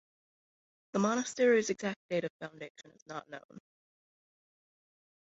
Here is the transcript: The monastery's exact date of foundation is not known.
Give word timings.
The 0.93 0.99
monastery's 0.99 1.69
exact 1.69 1.99
date 2.09 2.23
of 2.23 2.31
foundation 2.39 2.89
is 2.91 3.05
not 3.05 3.29
known. 3.29 3.61